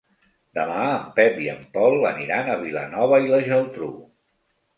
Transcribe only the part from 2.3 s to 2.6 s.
a